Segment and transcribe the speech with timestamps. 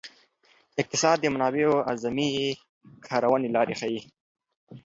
[0.81, 2.29] اقتصاد د منابعو اعظمي
[3.07, 4.01] کارونې لارې ښيي.